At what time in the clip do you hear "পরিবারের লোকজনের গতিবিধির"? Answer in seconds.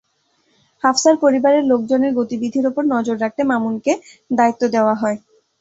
1.21-2.65